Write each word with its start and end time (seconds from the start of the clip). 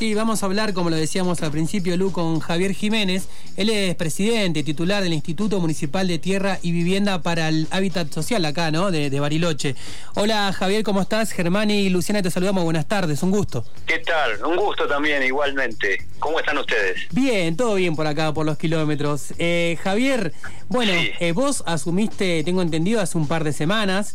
Sí, 0.00 0.14
vamos 0.14 0.42
a 0.42 0.46
hablar, 0.46 0.72
como 0.72 0.88
lo 0.88 0.96
decíamos 0.96 1.42
al 1.42 1.50
principio, 1.50 1.94
Lu, 1.98 2.10
con 2.10 2.40
Javier 2.40 2.72
Jiménez. 2.72 3.28
Él 3.58 3.68
es 3.68 3.94
presidente, 3.96 4.62
titular 4.62 5.02
del 5.02 5.12
Instituto 5.12 5.60
Municipal 5.60 6.08
de 6.08 6.18
Tierra 6.18 6.58
y 6.62 6.72
Vivienda 6.72 7.20
para 7.20 7.50
el 7.50 7.66
Hábitat 7.70 8.10
Social 8.10 8.42
acá, 8.46 8.70
¿no? 8.70 8.90
De, 8.90 9.10
de 9.10 9.20
Bariloche. 9.20 9.74
Hola 10.14 10.50
Javier, 10.54 10.84
¿cómo 10.84 11.02
estás? 11.02 11.32
Germán 11.32 11.70
y 11.70 11.90
Luciana 11.90 12.22
te 12.22 12.30
saludamos, 12.30 12.64
buenas 12.64 12.88
tardes, 12.88 13.22
un 13.22 13.30
gusto. 13.30 13.62
¿Qué 13.86 13.98
tal? 13.98 14.42
Un 14.42 14.56
gusto 14.56 14.86
también, 14.88 15.22
igualmente. 15.22 16.06
¿Cómo 16.18 16.40
están 16.40 16.56
ustedes? 16.56 16.96
Bien, 17.10 17.54
todo 17.54 17.74
bien 17.74 17.94
por 17.94 18.06
acá, 18.06 18.32
por 18.32 18.46
los 18.46 18.56
kilómetros. 18.56 19.34
Eh, 19.36 19.76
Javier, 19.84 20.32
bueno, 20.70 20.92
Sí. 20.94 21.10
eh, 21.20 21.32
vos 21.32 21.62
asumiste, 21.66 22.42
tengo 22.42 22.62
entendido, 22.62 23.02
hace 23.02 23.18
un 23.18 23.28
par 23.28 23.44
de 23.44 23.52
semanas. 23.52 24.14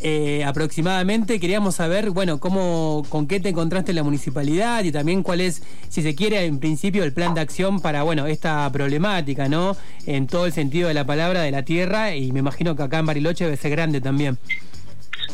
Eh, 0.00 0.44
aproximadamente 0.44 1.40
queríamos 1.40 1.76
saber, 1.76 2.10
bueno, 2.10 2.38
cómo, 2.38 3.04
con 3.08 3.26
qué 3.26 3.40
te 3.40 3.48
encontraste 3.48 3.92
en 3.92 3.96
la 3.96 4.02
municipalidad 4.02 4.84
y 4.84 4.92
también 4.92 5.22
cuál 5.22 5.40
es, 5.40 5.62
si 5.88 6.02
se 6.02 6.14
quiere, 6.14 6.44
en 6.44 6.58
principio 6.58 7.04
el 7.04 7.12
plan 7.12 7.34
de 7.34 7.40
acción 7.40 7.80
para, 7.80 8.02
bueno, 8.02 8.26
esta 8.26 8.70
problemática, 8.72 9.48
¿no? 9.48 9.76
En 10.06 10.26
todo 10.26 10.46
el 10.46 10.52
sentido 10.52 10.88
de 10.88 10.94
la 10.94 11.04
palabra 11.04 11.42
de 11.42 11.50
la 11.50 11.62
tierra 11.62 12.14
y 12.14 12.32
me 12.32 12.40
imagino 12.40 12.76
que 12.76 12.82
acá 12.82 12.98
en 12.98 13.06
Bariloche 13.06 13.44
debe 13.44 13.56
ser 13.56 13.70
grande 13.70 14.00
también. 14.00 14.38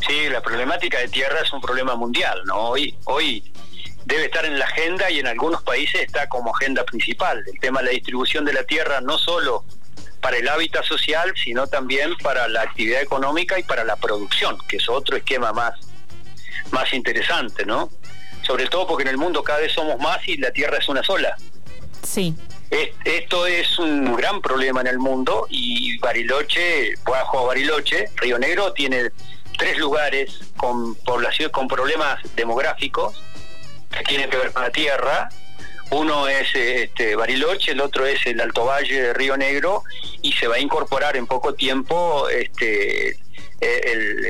Sí, 0.06 0.28
la 0.30 0.40
problemática 0.40 0.98
de 0.98 1.08
tierra 1.08 1.36
es 1.44 1.52
un 1.52 1.60
problema 1.60 1.94
mundial, 1.94 2.40
¿no? 2.46 2.70
Hoy, 2.70 2.94
hoy 3.04 3.44
debe 4.04 4.24
estar 4.24 4.44
en 4.44 4.58
la 4.58 4.64
agenda 4.64 5.10
y 5.10 5.18
en 5.18 5.26
algunos 5.26 5.62
países 5.62 6.02
está 6.02 6.28
como 6.28 6.54
agenda 6.54 6.84
principal. 6.84 7.42
El 7.46 7.58
tema 7.60 7.80
de 7.80 7.86
la 7.86 7.92
distribución 7.92 8.44
de 8.44 8.52
la 8.52 8.64
tierra 8.64 9.00
no 9.00 9.18
solo 9.18 9.64
para 10.22 10.36
el 10.38 10.48
hábitat 10.48 10.84
social, 10.84 11.34
sino 11.36 11.66
también 11.66 12.16
para 12.22 12.46
la 12.48 12.62
actividad 12.62 13.02
económica 13.02 13.58
y 13.58 13.64
para 13.64 13.84
la 13.84 13.96
producción, 13.96 14.56
que 14.68 14.76
es 14.78 14.88
otro 14.88 15.16
esquema 15.16 15.52
más, 15.52 15.74
más 16.70 16.92
interesante, 16.94 17.66
¿no? 17.66 17.90
Sobre 18.46 18.66
todo 18.68 18.86
porque 18.86 19.02
en 19.02 19.08
el 19.08 19.18
mundo 19.18 19.42
cada 19.42 19.58
vez 19.58 19.72
somos 19.72 19.98
más 20.00 20.26
y 20.28 20.36
la 20.36 20.52
tierra 20.52 20.78
es 20.78 20.88
una 20.88 21.02
sola. 21.02 21.36
Sí. 22.02 22.34
Es- 22.70 22.90
Esto 23.04 23.46
es 23.46 23.78
un 23.80 24.14
gran 24.16 24.40
problema 24.40 24.80
en 24.80 24.86
el 24.86 24.98
mundo 24.98 25.46
y 25.50 25.98
Bariloche, 25.98 26.94
bajo 27.04 27.46
Bariloche, 27.46 28.06
Río 28.16 28.38
Negro 28.38 28.72
tiene 28.72 29.10
tres 29.58 29.76
lugares 29.78 30.38
con 30.56 30.94
población 30.94 31.50
con 31.50 31.66
problemas 31.68 32.18
demográficos 32.36 33.20
que 33.90 34.02
tienen 34.04 34.30
que 34.30 34.36
ver 34.38 34.52
con 34.52 34.62
la 34.62 34.70
tierra. 34.70 35.28
Uno 35.92 36.26
es 36.26 36.48
este, 36.54 37.16
Bariloche, 37.16 37.72
el 37.72 37.80
otro 37.82 38.06
es 38.06 38.24
el 38.26 38.40
Alto 38.40 38.64
Valle 38.64 39.02
de 39.02 39.12
Río 39.12 39.36
Negro 39.36 39.84
y 40.22 40.32
se 40.32 40.46
va 40.46 40.56
a 40.56 40.58
incorporar 40.58 41.16
en 41.18 41.26
poco 41.26 41.54
tiempo 41.54 42.30
este, 42.30 43.18
el 43.60 44.26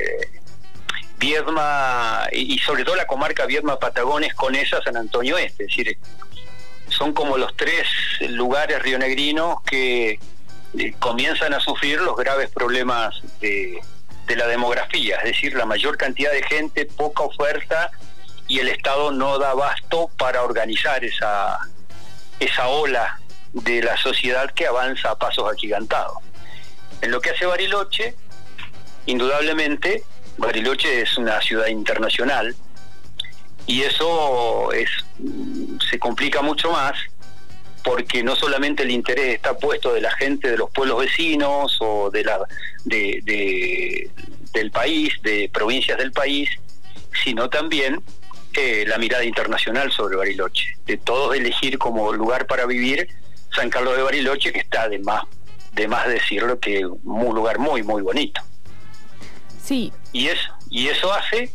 Viedma 1.19 2.27
y 2.33 2.59
sobre 2.59 2.85
todo 2.85 2.97
la 2.97 3.07
comarca 3.07 3.47
Viedma 3.47 3.79
Patagones 3.79 4.35
con 4.35 4.57
esa 4.57 4.83
San 4.83 4.97
Antonio 4.97 5.39
Este, 5.39 5.63
es 5.63 5.69
decir, 5.69 5.99
son 6.89 7.13
como 7.13 7.39
los 7.39 7.57
tres 7.57 7.87
lugares 8.29 8.83
rionegrinos 8.83 9.63
que 9.63 10.19
eh, 10.79 10.95
comienzan 10.99 11.55
a 11.55 11.61
sufrir 11.61 12.01
los 12.01 12.17
graves 12.17 12.51
problemas 12.51 13.23
de 13.41 13.81
la 14.35 14.49
demografía, 14.49 15.19
es 15.19 15.25
decir, 15.25 15.55
la 15.55 15.67
mayor 15.67 15.97
cantidad 15.97 16.33
de 16.33 16.43
gente, 16.43 16.87
poca 16.87 17.23
oferta 17.23 17.93
y 18.49 18.59
el 18.59 18.69
Estado 18.69 19.13
no 19.13 19.39
da 19.39 19.51
abasto 19.51 20.11
para 20.19 20.43
organizar 20.43 21.05
esa, 21.05 21.59
esa 22.41 22.69
ola 22.69 23.19
de 23.53 23.83
la 23.83 23.97
sociedad 23.97 24.51
que 24.53 24.67
avanza 24.67 25.11
a 25.11 25.19
pasos 25.19 25.51
agigantados. 25.51 26.17
En 27.01 27.11
lo 27.11 27.21
que 27.21 27.31
hace 27.31 27.47
Bariloche, 27.47 28.15
indudablemente, 29.07 30.05
Bariloche 30.39 31.03
es 31.03 31.17
una 31.19 31.41
ciudad 31.41 31.67
internacional, 31.67 32.55
y 33.67 33.83
eso 33.83 34.73
es 34.73 34.91
se 35.89 35.99
complica 35.99 36.43
mucho 36.43 36.73
más 36.73 36.95
porque 37.85 38.23
no 38.25 38.35
solamente 38.35 38.83
el 38.83 38.91
interés 38.91 39.35
está 39.37 39.57
puesto 39.57 39.93
de 39.95 40.01
la 40.01 40.11
gente 40.13 40.51
de 40.51 40.57
los 40.57 40.71
pueblos 40.71 40.99
vecinos 41.01 41.77
o 41.81 42.11
de 42.11 42.25
la 42.25 42.41
de- 42.85 44.11
del 44.53 44.71
país 44.73 45.13
de 45.23 45.49
provincias 45.53 45.97
del 45.99 46.11
país 46.13 46.51
sino 47.23 47.49
también 47.51 48.03
eh, 48.55 48.85
la 48.87 48.99
mirada 48.99 49.25
internacional 49.25 49.93
sobre 49.93 50.17
Bariloche 50.17 50.77
de 50.87 50.97
todos 50.97 51.35
elegir 51.35 51.79
como 51.79 52.13
lugar 52.13 52.47
para 52.47 52.67
vivir 52.67 53.09
San 53.55 53.71
Carlos 53.71 53.97
de 53.97 54.03
Bariloche 54.03 54.53
que 54.53 54.61
está 54.61 54.89
de 54.89 54.99
más 54.99 55.25
de 55.73 55.89
más 55.89 56.07
decirlo 56.07 56.59
que 56.59 56.81
es 56.81 56.85
un 56.85 57.35
lugar 57.35 57.59
muy 57.59 57.83
muy 57.83 58.03
bonito. 58.03 58.41
Sí, 59.63 59.93
y 60.13 60.29
eso 60.29 60.53
y 60.71 60.89
eso 60.89 61.13
hace 61.13 61.53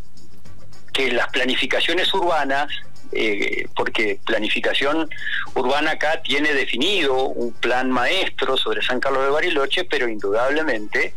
que 0.93 1.11
las 1.11 1.29
planificaciones 1.29 2.11
urbanas 2.13 2.67
eh, 3.11 3.67
porque 3.75 4.19
planificación 4.25 5.09
urbana 5.55 5.91
acá 5.91 6.21
tiene 6.21 6.53
definido 6.53 7.23
un 7.23 7.53
plan 7.53 7.89
maestro 7.89 8.57
sobre 8.57 8.81
San 8.81 8.99
Carlos 8.99 9.23
de 9.23 9.29
Bariloche 9.29 9.85
pero 9.85 10.09
indudablemente 10.09 11.13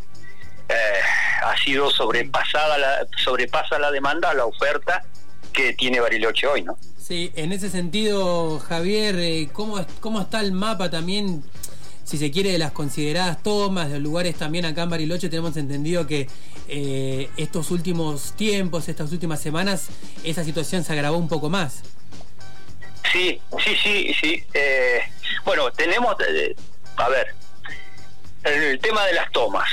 eh, 0.69 0.75
ha 1.43 1.57
sido 1.57 1.91
sobrepasada 1.91 2.79
la 2.79 3.07
sobrepasa 3.17 3.79
la 3.81 3.91
demanda 3.91 4.31
a 4.31 4.35
la 4.35 4.45
oferta 4.45 5.05
que 5.53 5.73
tiene 5.75 6.01
Bariloche 6.01 6.47
hoy 6.47 6.63
no 6.63 6.77
Sí, 6.99 7.33
en 7.35 7.53
ese 7.53 7.71
sentido, 7.71 8.61
Javier, 8.61 9.17
eh, 9.19 9.49
¿cómo, 9.53 9.85
¿cómo 9.99 10.21
está 10.21 10.41
el 10.41 10.53
mapa 10.53 10.91
también, 10.91 11.43
si 12.05 12.19
se 12.19 12.31
quiere, 12.31 12.53
de 12.53 12.59
las 12.59 12.71
consideradas 12.71 13.43
tomas, 13.43 13.89
de 13.89 13.95
los 13.95 14.03
lugares 14.03 14.37
también 14.37 14.65
acá 14.65 14.85
en 14.85 14.91
Bariloche? 14.91 15.29
Tenemos 15.29 15.57
entendido 15.57 16.07
que 16.07 16.29
eh, 16.69 17.29
estos 17.37 17.73
últimos 17.73 18.35
tiempos, 18.37 18.89
estas 18.89 19.11
últimas 19.11 19.41
semanas, 19.41 19.89
esa 20.23 20.45
situación 20.45 20.85
se 20.85 20.93
agravó 20.93 21.19
un 21.19 21.27
poco 21.27 21.51
más. 21.51 21.83
Sí, 23.13 23.41
sí, 23.59 23.75
sí, 23.83 24.15
sí. 24.21 24.45
Eh, 24.55 25.01
bueno, 25.45 25.69
tenemos, 25.73 26.15
eh, 26.29 26.55
a 26.97 27.09
ver, 27.09 27.35
el 28.45 28.79
tema 28.79 29.05
de 29.07 29.15
las 29.15 29.33
tomas. 29.33 29.69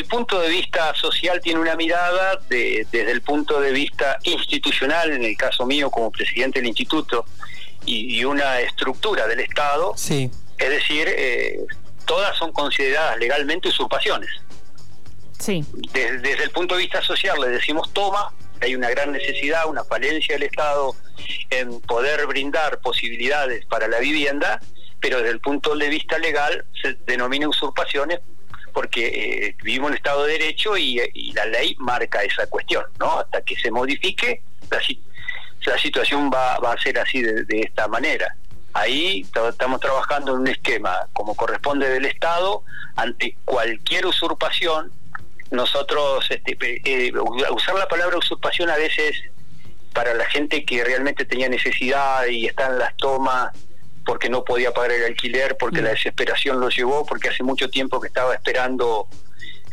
El 0.00 0.06
punto 0.06 0.40
de 0.40 0.48
vista 0.48 0.94
social 0.94 1.42
tiene 1.42 1.60
una 1.60 1.76
mirada, 1.76 2.36
de- 2.48 2.86
desde 2.90 3.10
el 3.10 3.20
punto 3.20 3.60
de 3.60 3.70
vista 3.70 4.18
institucional, 4.22 5.12
en 5.12 5.22
el 5.22 5.36
caso 5.36 5.66
mío 5.66 5.90
como 5.90 6.10
presidente 6.10 6.58
del 6.58 6.68
instituto, 6.68 7.26
y, 7.84 8.16
y 8.18 8.24
una 8.24 8.60
estructura 8.60 9.26
del 9.26 9.40
Estado, 9.40 9.92
Sí. 9.98 10.30
es 10.56 10.70
decir, 10.70 11.06
eh, 11.06 11.58
todas 12.06 12.34
son 12.38 12.50
consideradas 12.52 13.18
legalmente 13.18 13.68
usurpaciones 13.68 14.30
sí, 15.38 15.64
desde, 15.92 16.18
desde 16.18 16.44
el 16.44 16.50
punto 16.50 16.74
de 16.76 16.80
vista 16.82 17.02
social 17.02 17.38
le 17.38 17.48
decimos 17.48 17.92
toma, 17.92 18.32
hay 18.62 18.74
una 18.74 18.88
gran 18.88 19.12
necesidad, 19.12 19.66
una 19.68 19.84
falencia 19.84 20.34
del 20.34 20.44
Estado 20.44 20.94
en 21.50 21.78
poder 21.82 22.26
brindar 22.26 22.80
posibilidades 22.80 23.66
para 23.66 23.86
la 23.86 23.98
vivienda, 23.98 24.60
pero 24.98 25.18
desde 25.18 25.30
el 25.32 25.40
punto 25.40 25.76
de 25.76 25.88
vista 25.90 26.18
legal 26.18 26.64
se 26.82 26.94
denomina 27.06 27.48
usurpaciones 27.48 28.20
porque 28.70 29.06
eh, 29.48 29.56
vivimos 29.62 29.90
en 29.90 29.96
Estado 29.96 30.24
de 30.24 30.32
Derecho 30.32 30.76
y, 30.76 31.00
la 31.34 31.44
ley 31.46 31.76
marca 31.78 32.22
esa 32.22 32.46
cuestión, 32.46 32.84
¿no? 32.98 33.18
Hasta 33.20 33.42
que 33.42 33.56
se 33.56 33.70
modifique, 33.70 34.42
la, 34.70 34.80
si- 34.80 35.02
la 35.66 35.78
situación 35.78 36.30
va, 36.32 36.58
va 36.58 36.72
a 36.72 36.78
ser 36.80 36.98
así 36.98 37.22
de, 37.22 37.44
de 37.44 37.60
esta 37.60 37.86
manera. 37.88 38.34
Ahí 38.72 39.26
estamos 39.48 39.80
trabajando 39.80 40.32
en 40.34 40.40
un 40.40 40.48
esquema 40.48 41.08
como 41.12 41.34
corresponde 41.34 41.88
del 41.88 42.04
Estado 42.06 42.62
ante 42.96 43.36
cualquier 43.44 44.06
usurpación 44.06 44.92
nosotros 45.50 46.24
este, 46.30 46.56
eh, 46.84 47.12
usar 47.50 47.74
la 47.74 47.88
palabra 47.88 48.16
usurpación 48.16 48.70
a 48.70 48.76
veces 48.76 49.20
para 49.92 50.14
la 50.14 50.24
gente 50.26 50.64
que 50.64 50.84
realmente 50.84 51.24
tenía 51.24 51.48
necesidad 51.48 52.24
y 52.26 52.46
está 52.46 52.68
en 52.68 52.78
las 52.78 52.96
tomas 52.96 53.50
porque 54.04 54.28
no 54.28 54.44
podía 54.44 54.72
pagar 54.72 54.92
el 54.92 55.04
alquiler, 55.04 55.56
porque 55.58 55.80
Mm. 55.80 55.84
la 55.84 55.90
desesperación 55.90 56.60
lo 56.60 56.68
llevó, 56.68 57.04
porque 57.06 57.28
hace 57.28 57.42
mucho 57.42 57.68
tiempo 57.68 58.00
que 58.00 58.08
estaba 58.08 58.34
esperando 58.34 59.06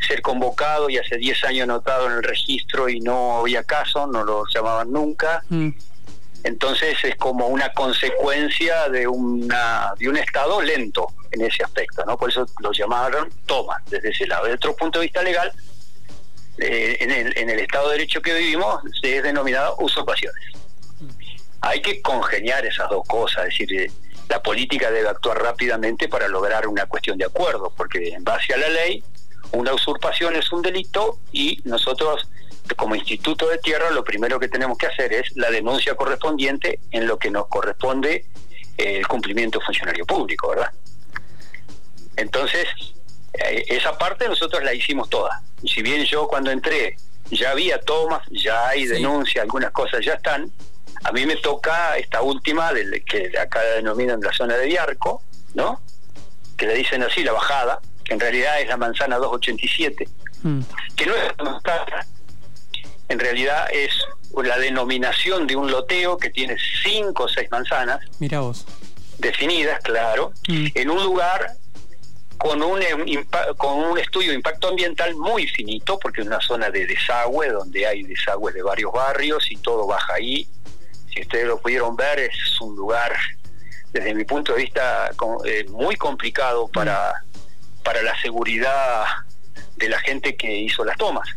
ser 0.06 0.22
convocado 0.22 0.88
y 0.88 0.96
hace 0.98 1.16
10 1.16 1.42
años 1.44 1.64
anotado 1.64 2.06
en 2.06 2.12
el 2.12 2.22
registro 2.22 2.88
y 2.88 3.00
no 3.00 3.38
había 3.38 3.64
caso, 3.64 4.06
no 4.06 4.22
lo 4.24 4.44
llamaban 4.54 4.92
nunca. 4.92 5.42
Mm. 5.48 5.70
Entonces 6.44 6.96
es 7.02 7.16
como 7.16 7.48
una 7.48 7.72
consecuencia 7.72 8.88
de 8.88 9.08
una 9.08 9.92
de 9.98 10.08
un 10.08 10.16
estado 10.16 10.62
lento 10.62 11.08
en 11.32 11.40
ese 11.42 11.64
aspecto, 11.64 12.04
¿no? 12.06 12.16
Por 12.16 12.30
eso 12.30 12.46
lo 12.60 12.70
llamaron 12.72 13.28
toma 13.44 13.82
desde 13.90 14.10
ese 14.10 14.26
lado. 14.28 14.44
Desde 14.44 14.54
otro 14.56 14.76
punto 14.76 15.00
de 15.00 15.06
vista 15.06 15.20
legal, 15.22 15.52
eh, 16.58 16.96
en, 17.00 17.10
el, 17.10 17.36
en 17.36 17.50
el 17.50 17.58
estado 17.58 17.88
de 17.88 17.96
derecho 17.98 18.22
que 18.22 18.34
vivimos 18.34 18.80
se 19.00 19.16
es 19.16 19.22
denominado 19.24 19.76
usurpaciones. 19.80 20.40
Hay 21.60 21.82
que 21.82 22.00
congeniar 22.02 22.64
esas 22.64 22.88
dos 22.88 23.06
cosas, 23.08 23.48
es 23.48 23.58
decir, 23.58 23.80
eh, 23.80 23.90
la 24.28 24.42
política 24.42 24.90
debe 24.90 25.08
actuar 25.08 25.42
rápidamente 25.42 26.08
para 26.08 26.28
lograr 26.28 26.66
una 26.66 26.86
cuestión 26.86 27.16
de 27.18 27.24
acuerdo, 27.24 27.72
porque 27.76 28.10
en 28.10 28.24
base 28.24 28.52
a 28.52 28.58
la 28.58 28.68
ley, 28.68 29.02
una 29.52 29.72
usurpación 29.72 30.36
es 30.36 30.52
un 30.52 30.62
delito 30.62 31.18
y 31.32 31.60
nosotros 31.64 32.28
como 32.76 32.94
Instituto 32.94 33.48
de 33.48 33.58
Tierra 33.58 33.90
lo 33.90 34.04
primero 34.04 34.38
que 34.38 34.48
tenemos 34.48 34.76
que 34.76 34.86
hacer 34.86 35.12
es 35.12 35.34
la 35.36 35.50
denuncia 35.50 35.94
correspondiente 35.94 36.80
en 36.90 37.06
lo 37.06 37.18
que 37.18 37.30
nos 37.30 37.46
corresponde 37.46 38.26
eh, 38.76 38.98
el 38.98 39.06
cumplimiento 39.06 39.60
funcionario 39.60 40.04
público, 40.04 40.50
¿verdad? 40.50 40.70
Entonces, 42.16 42.66
eh, 43.32 43.64
esa 43.68 43.96
parte 43.96 44.28
nosotros 44.28 44.62
la 44.62 44.74
hicimos 44.74 45.08
toda. 45.08 45.42
Y 45.62 45.68
si 45.68 45.82
bien 45.82 46.04
yo 46.04 46.28
cuando 46.28 46.50
entré 46.50 46.96
ya 47.30 47.50
había 47.50 47.80
tomas, 47.80 48.22
ya 48.30 48.68
hay 48.68 48.86
denuncia, 48.86 49.42
algunas 49.42 49.70
cosas 49.70 50.04
ya 50.04 50.14
están, 50.14 50.50
A 51.04 51.12
mí 51.12 51.24
me 51.26 51.36
toca 51.36 51.96
esta 51.96 52.22
última, 52.22 52.72
del, 52.72 53.04
que 53.04 53.32
acá 53.38 53.60
denominan 53.76 54.20
la 54.20 54.32
zona 54.32 54.56
de 54.56 54.66
Viarco, 54.66 55.22
¿no? 55.54 55.80
Que 56.56 56.66
le 56.66 56.74
dicen 56.74 57.02
así, 57.02 57.22
la 57.24 57.32
bajada, 57.32 57.80
que 58.04 58.14
en 58.14 58.20
realidad 58.20 58.60
es 58.60 58.68
la 58.68 58.76
manzana 58.76 59.16
287, 59.16 60.08
Mm. 60.42 60.60
que 60.96 61.06
no 61.06 61.14
es 61.16 61.32
una 61.40 61.50
manzana, 61.52 62.06
en 63.08 63.18
realidad 63.18 63.66
es 63.72 63.90
la 64.44 64.58
denominación 64.58 65.46
de 65.46 65.56
un 65.56 65.70
loteo 65.70 66.16
que 66.16 66.30
tiene 66.30 66.56
cinco 66.84 67.24
o 67.24 67.28
seis 67.28 67.50
manzanas 67.50 68.00
Mira 68.20 68.40
vos. 68.40 68.64
definidas, 69.18 69.80
claro, 69.82 70.32
Mm. 70.48 70.66
en 70.74 70.90
un 70.90 71.02
lugar 71.02 71.52
con 72.36 72.62
un, 72.62 72.80
impa- 72.80 73.56
con 73.56 73.78
un 73.78 73.98
estudio 73.98 74.28
de 74.30 74.36
impacto 74.36 74.68
ambiental 74.68 75.16
muy 75.16 75.48
finito, 75.48 75.98
porque 75.98 76.20
es 76.20 76.26
una 76.28 76.40
zona 76.40 76.70
de 76.70 76.86
desagüe, 76.86 77.48
donde 77.48 77.84
hay 77.84 78.04
desagües 78.04 78.54
de 78.54 78.62
varios 78.62 78.92
barrios 78.92 79.50
y 79.50 79.56
todo 79.56 79.88
baja 79.88 80.14
ahí. 80.14 80.46
Ustedes 81.20 81.46
lo 81.46 81.58
pudieron 81.58 81.96
ver, 81.96 82.18
es 82.20 82.60
un 82.60 82.74
lugar, 82.76 83.12
desde 83.92 84.14
mi 84.14 84.24
punto 84.24 84.52
de 84.54 84.62
vista, 84.62 85.10
con- 85.16 85.38
eh, 85.46 85.64
muy 85.70 85.96
complicado 85.96 86.68
para, 86.68 87.12
para 87.84 88.02
la 88.02 88.18
seguridad 88.20 89.04
de 89.76 89.88
la 89.88 89.98
gente 90.00 90.36
que 90.36 90.52
hizo 90.54 90.84
las 90.84 90.96
tomas, 90.96 91.28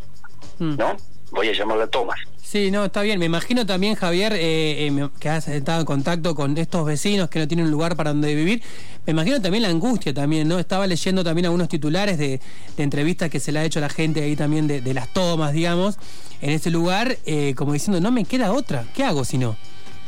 Mm. 0.59 0.75
¿no? 0.77 0.97
Voy 1.31 1.49
a 1.49 1.53
llamarla 1.53 1.87
tomas. 1.87 2.19
Sí, 2.43 2.69
no, 2.69 2.85
está 2.85 3.01
bien. 3.01 3.17
Me 3.19 3.25
imagino 3.25 3.65
también, 3.65 3.95
Javier, 3.95 4.33
eh, 4.33 4.87
eh, 4.87 5.09
que 5.19 5.29
has 5.29 5.47
estado 5.47 5.79
en 5.79 5.85
contacto 5.85 6.35
con 6.35 6.57
estos 6.57 6.85
vecinos 6.85 7.29
que 7.29 7.39
no 7.39 7.47
tienen 7.47 7.67
un 7.67 7.71
lugar 7.71 7.95
para 7.95 8.11
donde 8.11 8.35
vivir. 8.35 8.61
Me 9.05 9.11
imagino 9.11 9.41
también 9.41 9.63
la 9.63 9.69
angustia 9.69 10.13
también, 10.13 10.47
¿no? 10.47 10.59
Estaba 10.59 10.85
leyendo 10.85 11.23
también 11.23 11.45
algunos 11.45 11.69
titulares 11.69 12.17
de, 12.17 12.39
entrevistas 12.77 13.29
que 13.29 13.39
se 13.39 13.51
le 13.51 13.59
ha 13.59 13.63
hecho 13.63 13.79
a 13.79 13.81
la 13.81 13.89
gente 13.89 14.21
ahí 14.21 14.35
también 14.35 14.67
de, 14.67 14.93
las 14.93 15.11
tomas, 15.13 15.53
digamos, 15.53 15.97
en 16.41 16.51
ese 16.51 16.71
lugar, 16.71 17.17
eh, 17.25 17.53
como 17.55 17.73
diciendo, 17.73 17.99
no 18.01 18.11
me 18.11 18.25
queda 18.25 18.51
otra. 18.51 18.85
¿Qué 18.93 19.03
hago 19.03 19.23
si 19.23 19.37
no? 19.37 19.55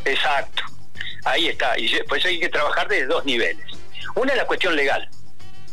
Exacto. 0.05 0.63
Ahí 1.25 1.47
está. 1.47 1.79
Y 1.79 1.89
por 2.07 2.17
eso 2.17 2.27
hay 2.27 2.39
que 2.39 2.49
trabajar 2.49 2.87
desde 2.87 3.07
dos 3.07 3.25
niveles. 3.25 3.65
Una 4.15 4.33
es 4.33 4.37
la 4.37 4.45
cuestión 4.45 4.75
legal, 4.75 5.07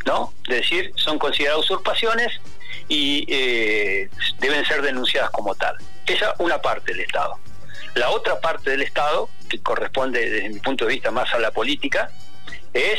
¿no? 0.07 0.33
Es 0.49 0.57
decir, 0.57 0.93
son 0.97 1.19
consideradas 1.19 1.65
usurpaciones 1.65 2.41
y 2.89 3.27
eh, 3.29 4.09
deben 4.39 4.65
ser 4.65 4.83
denunciadas 4.83 5.31
como 5.31 5.55
tal. 5.55 5.77
Esa 6.13 6.35
una 6.39 6.61
parte 6.61 6.93
del 6.93 7.01
Estado. 7.01 7.39
La 7.95 8.11
otra 8.11 8.41
parte 8.41 8.71
del 8.71 8.83
Estado, 8.83 9.29
que 9.49 9.61
corresponde 9.61 10.31
desde 10.31 10.49
mi 10.49 10.61
punto 10.61 10.87
de 10.87 10.95
vista 10.95 11.11
más 11.11 11.33
a 11.35 11.39
la 11.39 11.51
política, 11.51 12.11
es 12.73 12.99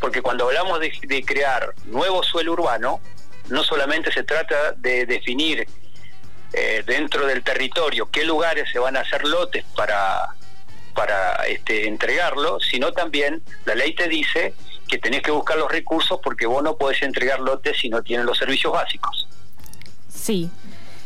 porque 0.00 0.20
cuando 0.20 0.46
hablamos 0.46 0.80
de, 0.80 0.92
de 1.02 1.24
crear 1.24 1.74
nuevo 1.84 2.22
suelo 2.22 2.52
urbano, 2.52 3.00
no 3.48 3.62
solamente 3.62 4.12
se 4.12 4.22
trata 4.24 4.72
de 4.72 5.06
definir 5.06 5.66
eh, 6.54 6.82
dentro 6.86 7.26
del 7.26 7.42
territorio 7.42 8.10
qué 8.10 8.24
lugares 8.24 8.68
se 8.70 8.78
van 8.78 8.96
a 8.96 9.00
hacer 9.00 9.24
lotes 9.24 9.64
para, 9.74 10.34
para 10.94 11.46
este, 11.46 11.88
entregarlo, 11.88 12.60
sino 12.60 12.92
también 12.92 13.42
la 13.64 13.74
ley 13.74 13.94
te 13.94 14.06
dice 14.06 14.54
que 14.86 14.98
tenés 14.98 15.22
que 15.22 15.30
buscar 15.30 15.56
los 15.56 15.72
recursos 15.72 16.20
porque 16.22 16.44
vos 16.44 16.62
no 16.62 16.76
podés 16.76 17.00
entregar 17.02 17.40
lotes 17.40 17.78
si 17.78 17.88
no 17.88 18.02
tienen 18.02 18.26
los 18.26 18.36
servicios 18.36 18.70
básicos. 18.70 19.26
Sí. 20.08 20.50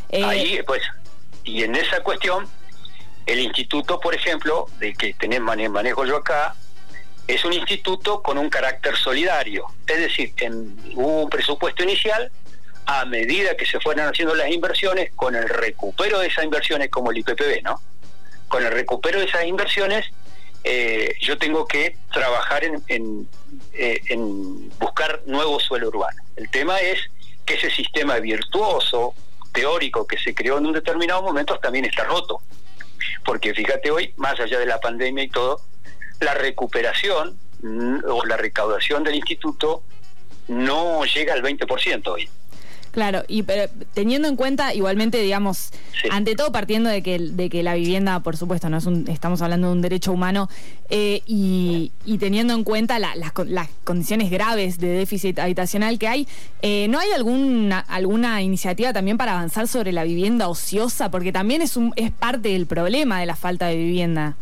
Eh, 0.09 0.23
Ahí, 0.23 0.61
pues, 0.65 0.81
y 1.47 1.63
en 1.63 1.75
esa 1.75 2.01
cuestión, 2.01 2.47
el 3.25 3.39
instituto, 3.39 3.99
por 3.99 4.13
ejemplo, 4.13 4.67
de 4.79 4.93
que 4.93 5.15
mane- 5.39 5.69
manejo 5.69 6.05
yo 6.05 6.17
acá, 6.17 6.55
es 7.27 7.43
un 7.43 7.53
instituto 7.53 8.21
con 8.21 8.37
un 8.37 8.49
carácter 8.49 8.95
solidario. 8.95 9.65
Es 9.85 9.97
decir, 9.99 10.33
en, 10.39 10.77
un 10.95 11.29
presupuesto 11.29 11.83
inicial, 11.83 12.31
a 12.85 13.03
medida 13.05 13.55
que 13.57 13.65
se 13.65 13.79
fueran 13.79 14.07
haciendo 14.09 14.33
las 14.35 14.49
inversiones, 14.49 15.11
con 15.15 15.35
el 15.35 15.47
recupero 15.49 16.19
de 16.19 16.27
esas 16.27 16.45
inversiones, 16.45 16.89
como 16.89 17.11
el 17.11 17.17
IPPB, 17.17 17.63
¿no? 17.63 17.81
Con 18.47 18.65
el 18.65 18.71
recupero 18.71 19.19
de 19.19 19.25
esas 19.25 19.45
inversiones, 19.45 20.05
eh, 20.63 21.15
yo 21.19 21.37
tengo 21.37 21.65
que 21.65 21.97
trabajar 22.13 22.63
en, 22.63 23.27
eh, 23.73 23.99
en 24.09 24.69
buscar 24.79 25.21
nuevo 25.25 25.59
suelo 25.59 25.89
urbano. 25.89 26.21
El 26.37 26.49
tema 26.49 26.79
es 26.79 26.99
que 27.45 27.55
ese 27.55 27.69
sistema 27.69 28.19
virtuoso, 28.19 29.13
teórico 29.57 30.05
que 30.05 30.19
se 30.19 30.35
creó 30.35 30.59
en 30.59 30.67
un 30.67 30.73
determinado 30.73 31.23
momento 31.23 31.57
también 31.59 31.85
está 31.85 32.03
roto. 32.03 32.41
Porque 33.25 33.55
fíjate 33.55 33.89
hoy, 33.89 34.13
más 34.17 34.39
allá 34.39 34.59
de 34.59 34.67
la 34.67 34.79
pandemia 34.79 35.23
y 35.23 35.29
todo, 35.29 35.61
la 36.19 36.35
recuperación 36.35 37.37
mm, 37.63 37.99
o 38.07 38.23
la 38.25 38.37
recaudación 38.37 39.03
del 39.03 39.15
instituto 39.15 39.81
no 40.47 41.03
llega 41.05 41.33
al 41.33 41.41
20% 41.41 42.07
hoy. 42.07 42.29
Claro, 42.97 43.21
y 43.27 43.43
pero 43.43 43.69
teniendo 43.93 44.27
en 44.27 44.35
cuenta 44.35 44.73
igualmente, 44.73 45.21
digamos, 45.21 45.69
Sí. 46.01 46.07
ante 46.09 46.33
todo 46.33 46.51
partiendo 46.51 46.89
de 46.89 47.03
que, 47.03 47.19
de 47.19 47.47
que 47.47 47.61
la 47.61 47.75
vivienda, 47.75 48.21
por 48.21 48.37
supuesto, 48.37 48.69
no 48.71 48.77
es 48.77 48.87
un, 48.87 49.07
estamos 49.07 49.39
hablando 49.43 49.67
de 49.67 49.73
un 49.73 49.81
derecho 49.83 50.11
humano, 50.11 50.49
eh, 50.89 51.21
y, 51.27 51.91
y 52.05 52.17
teniendo 52.17 52.55
en 52.55 52.63
cuenta 52.63 52.97
la- 52.97 53.13
las, 53.15 53.33
las 53.45 53.67
condiciones 53.83 54.31
graves 54.31 54.79
de 54.79 54.87
déficit 54.87 55.37
habitacional 55.37 55.99
que 55.99 56.07
hay, 56.07 56.27
eh, 56.63 56.87
¿no 56.89 56.97
hay 56.97 57.11
alguna, 57.11 57.81
alguna 57.81 58.41
iniciativa 58.41 58.91
también 58.93 59.15
para 59.19 59.33
avanzar 59.33 59.67
sobre 59.67 59.91
la 59.91 60.03
vivienda 60.03 60.47
ociosa? 60.47 61.11
Porque 61.11 61.31
también 61.31 61.61
es, 61.61 61.77
un, 61.77 61.93
es 61.97 62.09
parte 62.09 62.49
del 62.49 62.65
problema 62.65 63.19
de 63.19 63.27
la 63.27 63.35
falta 63.35 63.67
de 63.67 63.75
vivienda. 63.77 64.37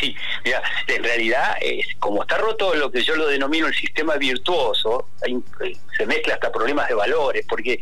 Sí, 0.00 0.16
mira, 0.44 0.62
en 0.86 1.04
realidad, 1.04 1.56
es, 1.60 1.86
como 1.98 2.22
está 2.22 2.38
roto 2.38 2.74
lo 2.74 2.90
que 2.90 3.02
yo 3.02 3.14
lo 3.16 3.26
denomino 3.26 3.66
el 3.66 3.74
sistema 3.74 4.16
virtuoso, 4.16 5.08
eh, 5.26 5.76
se 5.96 6.06
mezcla 6.06 6.34
hasta 6.34 6.50
problemas 6.50 6.88
de 6.88 6.94
valores, 6.94 7.44
porque 7.46 7.78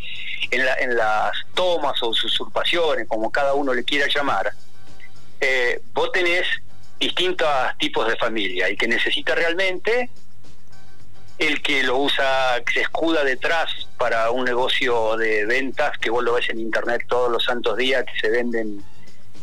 en, 0.51 0.65
la- 0.65 0.75
en 0.81 0.97
las 0.97 1.31
tomas 1.55 2.03
o 2.03 2.09
usurpaciones, 2.09 3.07
como 3.07 3.31
cada 3.31 3.55
uno 3.55 3.73
le 3.73 3.85
quiera 3.85 4.07
llamar, 4.13 4.51
eh, 5.41 5.81
vos 5.95 6.11
tenés 6.11 6.45
distintos 6.99 7.47
tipos 7.79 8.09
de 8.09 8.17
familia, 8.17 8.67
el 8.67 8.77
que 8.77 8.89
necesita 8.89 9.37
realmente, 9.37 10.11
el 11.39 11.63
que 11.63 11.85
lo 11.85 11.99
usa, 11.99 12.61
que 12.67 12.73
se 12.73 12.81
escuda 12.81 13.23
detrás 13.23 13.71
para 13.97 14.33
un 14.33 14.45
negocio 14.45 15.17
de 15.17 15.47
ventas, 15.47 15.97
que 15.99 16.11
vos 16.11 16.25
lo 16.25 16.33
ves 16.33 16.49
en 16.51 16.59
internet 16.59 17.05
todos 17.09 17.31
los 17.31 17.45
santos 17.45 17.77
días, 17.77 18.05
que 18.05 18.19
se 18.19 18.29
venden 18.31 18.83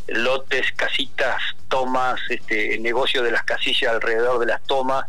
lotes, 0.07 0.73
casitas, 0.73 1.41
tomas, 1.75 2.21
este 2.29 2.79
negocio 2.79 3.21
de 3.21 3.31
las 3.31 3.43
casillas 3.43 3.91
alrededor 3.91 4.39
de 4.39 4.45
las 4.45 4.63
tomas, 4.63 5.05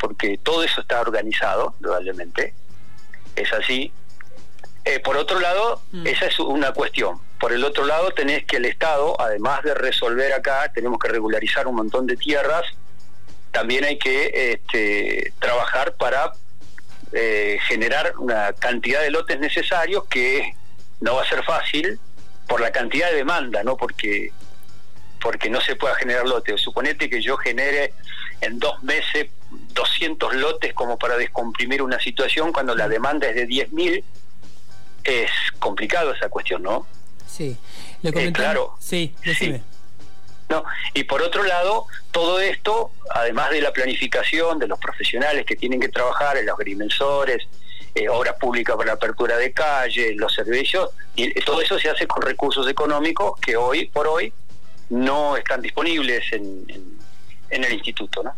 porque 0.00 0.36
todo 0.42 0.64
eso 0.64 0.80
está 0.80 1.00
organizado, 1.00 1.74
probablemente. 1.80 2.54
Es 3.36 3.52
así. 3.52 3.92
Eh, 4.84 4.98
por 4.98 5.16
otro 5.16 5.38
lado, 5.38 5.80
Mm. 5.92 6.06
esa 6.08 6.26
es 6.26 6.40
una 6.40 6.72
cuestión. 6.72 7.20
Por 7.38 7.52
el 7.52 7.62
otro 7.62 7.84
lado, 7.86 8.10
tenés 8.10 8.44
que 8.46 8.56
el 8.56 8.64
Estado, 8.64 9.14
además 9.20 9.62
de 9.62 9.74
resolver 9.74 10.32
acá, 10.32 10.72
tenemos 10.74 10.98
que 10.98 11.08
regularizar 11.08 11.68
un 11.68 11.76
montón 11.76 12.06
de 12.08 12.16
tierras, 12.16 12.64
también 13.52 13.84
hay 13.84 13.96
que 13.96 14.52
este, 14.54 15.32
trabajar 15.38 15.94
para 15.94 16.32
eh, 17.12 17.58
generar 17.68 18.14
una 18.18 18.52
cantidad 18.54 19.00
de 19.02 19.10
lotes 19.10 19.38
necesarios 19.38 20.02
que 20.10 20.52
no 21.00 21.14
va 21.14 21.22
a 21.22 21.28
ser 21.28 21.44
fácil 21.44 22.00
por 22.48 22.60
la 22.60 22.72
cantidad 22.72 23.08
de 23.10 23.16
demanda, 23.18 23.62
no 23.62 23.76
porque 23.76 24.32
porque 25.20 25.50
no 25.50 25.60
se 25.60 25.76
pueda 25.76 25.94
generar 25.94 26.26
lotes. 26.26 26.60
Suponete 26.60 27.08
que 27.10 27.20
yo 27.20 27.36
genere 27.36 27.92
en 28.40 28.58
dos 28.58 28.82
meses 28.82 29.28
200 29.50 30.34
lotes 30.34 30.74
como 30.74 30.98
para 30.98 31.16
descomprimir 31.16 31.82
una 31.82 31.98
situación 32.00 32.52
cuando 32.52 32.74
la 32.74 32.88
demanda 32.88 33.28
es 33.28 33.34
de 33.34 33.48
10.000, 33.48 34.04
es 35.04 35.30
complicado 35.58 36.12
esa 36.12 36.28
cuestión, 36.28 36.62
¿no? 36.62 36.86
Sí. 37.26 37.56
Le 38.02 38.10
Eh, 38.10 38.32
claro. 38.32 38.74
Sí, 38.78 39.14
decime. 39.24 39.62
¿no? 40.48 40.64
Y 40.94 41.04
por 41.04 41.20
otro 41.22 41.42
lado, 41.44 41.86
todo 42.10 42.40
esto, 42.40 42.90
además 43.10 43.50
de 43.50 43.60
la 43.60 43.72
planificación 43.72 44.58
de 44.58 44.66
los 44.66 44.78
profesionales 44.78 45.44
que 45.44 45.56
tienen 45.56 45.80
que 45.80 45.88
trabajar, 45.88 46.38
en 46.38 46.46
los 46.46 46.58
agrimensores, 46.58 47.46
eh, 47.94 48.08
obras 48.08 48.34
públicas 48.40 48.76
para 48.76 48.88
la 48.88 48.92
apertura 48.94 49.36
de 49.36 49.52
calles, 49.52 50.16
los 50.16 50.32
servicios, 50.32 50.90
y 51.16 51.32
todo 51.40 51.60
eso 51.60 51.78
se 51.78 51.90
hace 51.90 52.06
con 52.06 52.22
recursos 52.22 52.68
económicos 52.68 53.38
que 53.40 53.56
hoy 53.56 53.86
por 53.88 54.06
hoy 54.06 54.32
no 54.90 55.36
están 55.36 55.62
disponibles 55.62 56.22
en, 56.32 56.64
en- 57.50 57.64
el 57.64 57.72
instituto, 57.72 58.22
¿no? 58.22 58.30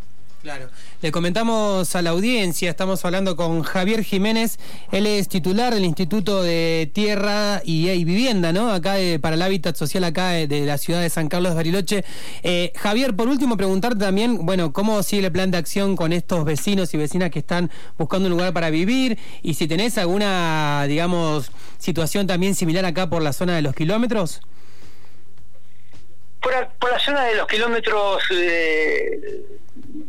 Claro. 0.43 0.71
Le 1.03 1.13
comentamos 1.13 1.95
a 1.95 2.01
la 2.01 2.11
audiencia, 2.11 2.71
estamos 2.71 3.05
hablando 3.05 3.37
con 3.37 3.63
Javier 3.63 4.03
Jiménez, 4.03 4.59
él 4.91 5.07
es 5.07 5.29
titular 5.29 5.75
del 5.75 5.85
Instituto 5.85 6.43
de 6.43 6.91
Tierra 6.95 7.61
y, 7.63 7.91
y 7.91 8.05
Vivienda, 8.05 8.51
¿no? 8.51 8.71
Acá 8.73 8.99
eh, 8.99 9.19
para 9.19 9.35
el 9.35 9.43
hábitat 9.43 9.77
social 9.77 10.03
acá 10.05 10.39
eh, 10.39 10.47
de 10.47 10.65
la 10.65 10.79
ciudad 10.79 11.03
de 11.03 11.11
San 11.11 11.29
Carlos 11.29 11.51
de 11.53 11.57
Bariloche. 11.57 12.05
Eh, 12.43 12.73
Javier, 12.77 13.15
por 13.15 13.29
último, 13.29 13.59
preguntarte 13.59 13.99
también, 13.99 14.47
bueno, 14.47 14.73
cómo 14.73 15.03
sigue 15.03 15.27
el 15.27 15.33
plan 15.33 15.51
de 15.51 15.59
acción 15.59 15.95
con 15.95 16.11
estos 16.15 16.43
vecinos 16.47 16.95
y 16.95 16.97
vecinas 16.97 17.31
que 17.31 17.41
están 17.41 17.71
buscando 17.99 18.29
un 18.29 18.33
lugar 18.33 18.55
para 18.55 18.71
vivir 18.71 19.19
y 19.43 19.55
si 19.55 19.69
tenés 19.69 19.99
alguna, 19.99 20.87
digamos, 20.89 21.53
situación 21.79 22.27
también 22.27 22.55
similar 22.55 22.87
acá 22.87 23.11
por 23.11 23.21
la 23.21 23.35
zona 23.35 23.57
de 23.57 23.61
los 23.63 23.75
kilómetros. 23.75 24.41
Por, 26.51 26.59
a- 26.65 26.69
por 26.69 26.91
la 26.91 26.99
zona 26.99 27.25
de 27.27 27.37
los 27.37 27.47
kilómetros, 27.47 28.25
eh, 28.33 29.41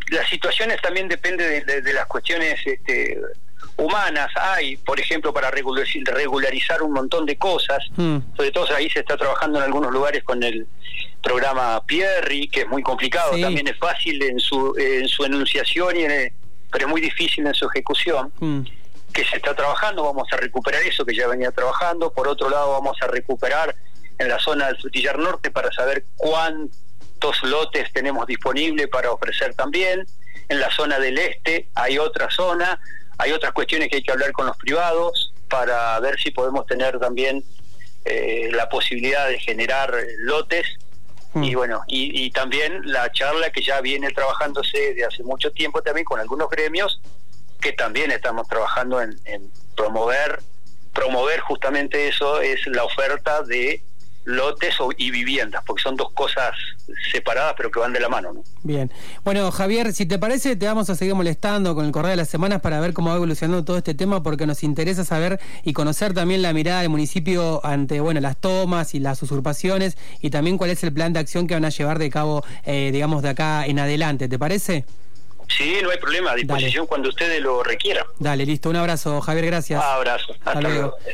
las 0.10 0.27
situaciones 0.27 0.81
también 0.81 1.07
dependen 1.07 1.48
de, 1.65 1.74
de- 1.74 1.81
de 1.83 1.93
las 1.93 2.07
cuestiones 2.07 2.60
este, 2.65 3.19
humanas 3.77 4.31
hay, 4.36 4.75
por 4.77 5.00
ejemplo, 5.00 5.31
para 5.33 5.51
regularizar 5.51 6.81
un 6.81 6.93
montón 6.93 7.27
de 7.27 7.38
cosas. 7.38 7.86
Mm. 7.95 8.17
Sobre 8.36 8.51
todo 8.51 8.75
ahí 8.75 8.89
se 8.89 9.01
está 9.01 9.15
trabajando 9.17 9.60
en 9.60 9.65
algunos 9.65 9.91
lugares 9.91 10.24
con 10.24 10.41
el 10.41 10.65
programa 11.21 11.86
Pierri, 11.86 12.48
que 12.48 12.62
es 12.62 12.67
muy 12.67 12.81
complicado, 12.81 13.39
también 13.39 13.67
es 13.67 13.77
fácil 13.77 14.21
en 14.24 14.39
su, 14.39 14.75
en 14.79 15.07
su 15.07 15.24
enunciación, 15.24 15.95
y 16.00 16.05
pero 16.71 16.86
es 16.86 16.89
muy 16.89 17.01
difícil 17.01 17.45
en 17.45 17.53
su 17.53 17.67
ejecución. 17.67 18.33
Mm. 18.39 18.62
Que 19.13 19.25
se 19.25 19.36
está 19.36 19.53
trabajando, 19.53 20.03
vamos 20.05 20.27
a 20.31 20.38
recuperar 20.38 20.81
eso 20.83 21.05
que 21.05 21.13
ya 21.13 21.27
venía 21.27 21.51
trabajando. 21.51 22.12
Por 22.12 22.27
otro 22.29 22.50
lado, 22.50 22.71
vamos 22.71 22.98
a 23.01 23.07
recuperar 23.07 23.75
en 24.22 24.30
la 24.30 24.40
zona 24.40 24.68
del 24.68 24.78
Frutillar 24.78 25.18
Norte 25.18 25.51
para 25.51 25.72
saber 25.72 26.06
cuántos 26.16 27.44
lotes 27.44 27.92
tenemos 27.92 28.28
disponible 28.28 28.88
para 28.88 29.12
ofrecer 29.12 29.54
también. 29.56 30.06
En 30.48 30.60
la 30.60 30.70
zona 30.72 31.00
del 31.00 31.18
este 31.18 31.68
hay 31.75 31.98
otra 31.98 32.30
zona 32.30 32.80
hay 33.18 33.32
otras 33.32 33.51
cuestiones 33.51 33.90
que 33.90 33.98
hay 33.98 34.04
que 34.04 34.12
hablar 34.12 34.32
con 34.32 34.48
los 34.48 34.58
privados 34.58 35.34
para 35.48 36.00
ver 36.00 36.20
si 36.20 36.32
podemos 36.32 36.66
tener 36.66 37.00
también 37.00 37.44
eh, 38.06 38.50
la 38.51 38.68
posibilidad 38.68 39.28
de 39.28 39.40
generar 39.40 39.94
lotes 40.20 40.66
mm. 41.34 41.44
y 41.44 41.54
bueno, 41.54 41.84
y, 41.88 42.32
también 42.32 42.82
la 42.92 43.12
charla 43.12 43.51
que 43.51 43.62
ya 43.62 43.80
viene 43.82 44.10
trabajándose 44.12 44.96
de 44.96 45.06
hace 45.06 45.24
mucho 45.24 45.51
tiempo 45.51 45.84
también 45.84 46.06
con 46.06 46.20
algunos 46.20 46.50
gremios 46.50 47.00
que 47.60 47.74
también 47.74 48.10
estamos 48.10 48.48
trabajando 48.48 49.01
en 49.01 49.51
promover, 49.75 50.42
promover 50.94 51.42
justamente 51.42 52.08
eso, 52.08 52.42
es 52.42 52.66
la 52.66 52.84
oferta 52.84 53.44
de 53.44 53.84
lotes 54.24 54.75
y 54.98 55.12
viviendas, 55.12 55.63
porque 55.66 55.82
son 55.82 55.96
dos 55.96 56.12
cosas 56.13 56.51
separadas 57.12 57.54
pero 57.58 57.72
que 57.72 57.80
van 57.80 57.94
de 57.94 58.00
la 58.00 58.10
mano. 58.10 58.34
¿no? 58.34 58.44
Bien. 58.63 58.92
Bueno, 59.24 59.51
Javier, 59.51 59.94
si 59.94 60.06
te 60.06 60.20
parece, 60.20 60.56
te 60.56 60.66
vamos 60.66 60.90
a 60.90 60.96
seguir 60.96 61.16
molestando 61.16 61.75
con 61.75 61.86
el 61.86 61.92
correo 61.92 62.12
de 62.12 62.18
las 62.18 62.30
semanas 62.30 62.62
para 62.62 62.80
ver 62.80 62.94
cómo 62.94 63.10
va 63.10 63.16
evolucionando 63.16 63.63
todo 63.63 63.78
este 63.78 63.94
tema, 63.94 64.24
porque 64.24 64.46
nos 64.46 64.63
interesa 64.63 65.04
saber 65.04 65.40
y 65.63 65.74
conocer 65.74 66.13
también 66.13 66.42
la 66.42 66.54
mirada 66.54 66.82
del 66.82 66.90
municipio 66.90 67.66
ante 67.66 68.00
bueno 68.00 68.20
las 68.22 68.38
tomas 68.38 68.94
y 68.96 69.00
las 69.00 69.22
usurpaciones 69.22 69.98
y 70.22 70.30
también 70.30 70.58
cuál 70.58 70.70
es 70.70 70.84
el 70.84 70.94
plan 70.94 71.13
de 71.13 71.20
acción 71.20 71.48
que 71.48 71.54
van 71.54 71.66
a 71.66 71.70
llevar 71.70 72.00
de 72.00 72.10
cabo, 72.10 72.44
eh, 72.66 72.90
digamos, 72.92 73.22
de 73.22 73.30
acá 73.30 73.66
en 73.66 73.80
adelante. 73.80 74.28
¿Te 74.28 74.38
parece? 74.38 74.86
Sí, 75.58 75.78
no 75.84 75.90
hay 75.90 75.98
problema, 75.98 76.32
a 76.32 76.36
disposición 76.36 76.88
cuando 76.88 77.10
ustedes 77.10 77.42
lo 77.42 77.63
requieran. 77.63 78.06
Dale, 78.20 78.46
listo. 78.46 78.70
Un 78.70 78.78
abrazo, 78.78 79.20
Javier, 79.22 79.48
gracias. 79.48 79.84
abrazo. 79.84 80.34
Hasta, 80.46 80.62
luego. 80.62 80.96